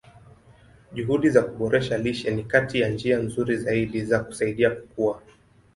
[0.93, 5.21] Juhudi za kuboresha lishe ni kati ya njia nzuri zaidi za kusaidia kukua.